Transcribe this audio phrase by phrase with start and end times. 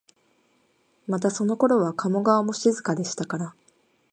[1.05, 3.55] またそのころは加茂川も静かでしたから、